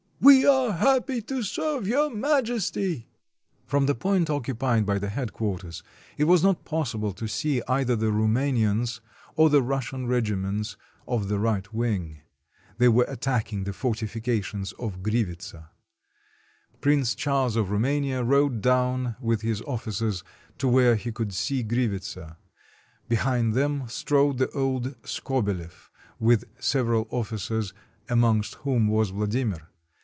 [0.23, 3.09] "We are happy to serve Your Majesty."
[3.65, 5.81] From the point occupied by the headquarters
[6.15, 9.01] it was not possible to see either the Roumanians
[9.35, 10.77] or the Russian regiments
[11.07, 12.19] of the right wing.
[12.77, 15.69] They were attacking the fortifications of Grivitsa.
[16.81, 20.23] Prince Charles of Roumania rode down with his officers
[20.59, 22.37] to where he could see Gri vitsa;
[23.09, 25.89] behind them strode the old SkobelefT,
[26.19, 27.73] with several officers,
[28.07, 29.67] amongst whom was Vladimir.